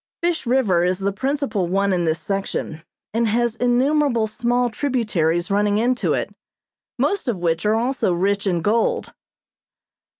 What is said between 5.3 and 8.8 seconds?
running into it, most of which are also rich in